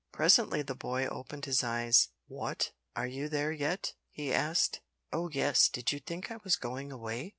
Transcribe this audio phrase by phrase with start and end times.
[0.11, 2.09] Presently the boy opened his eyes.
[2.27, 4.81] "Wot, are you there yet?" he asked.
[5.13, 5.69] "Oh yes.
[5.69, 7.29] Did you think I was going away?"